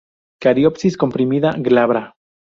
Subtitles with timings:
[0.45, 2.03] Cariopsis comprimida, glabra.